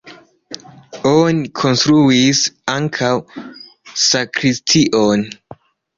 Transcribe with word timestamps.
Oni 1.09 1.51
konstruis 1.59 2.41
ankaŭ 2.77 3.11
sakristion. 4.07 5.29